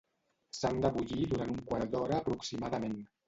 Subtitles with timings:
[0.59, 2.97] S'han de bullir durant un quart d'hora aproximadament.